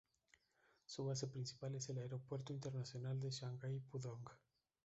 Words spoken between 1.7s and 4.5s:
es el Aeropuerto Internacional de Shanghái-Pudong.